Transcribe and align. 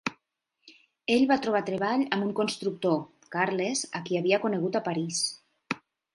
Ell 1.15 1.25
va 1.31 1.37
trobar 1.43 1.61
treball 1.67 2.05
amb 2.17 2.25
un 2.29 2.31
constructor, 2.39 2.97
Carles, 3.37 3.85
a 4.01 4.03
qui 4.09 4.19
havia 4.23 4.43
conegut 4.49 4.81
a 4.81 4.85
París. 4.91 5.23